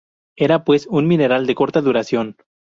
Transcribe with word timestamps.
Era 0.35 0.63
pues, 0.63 0.87
un 0.87 1.07
mineral 1.07 1.45
de 1.45 1.53
corta 1.53 1.79
duración. 1.79 2.35